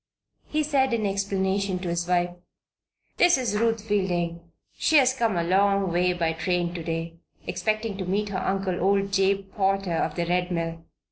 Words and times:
He 0.47 0.63
said, 0.63 0.95
in 0.95 1.05
explanation, 1.05 1.77
to 1.77 1.89
his 1.89 2.07
wife: 2.07 2.31
"This 3.17 3.37
is 3.37 3.55
Ruth 3.55 3.83
Fielding. 3.83 4.41
She 4.75 4.97
has 4.97 5.13
come 5.13 5.37
a 5.37 5.43
long 5.43 5.91
way 5.93 6.11
by 6.13 6.33
train 6.33 6.73
to 6.73 6.81
day, 6.81 7.17
expecting 7.45 7.97
to 7.97 8.05
meet 8.05 8.29
her 8.29 8.39
uncle, 8.43 8.79
old 8.81 9.13
Jabe 9.13 9.43
Potter 9.55 9.93
of 9.93 10.15
the 10.15 10.25
Red 10.25 10.49
Mill. 10.51 10.83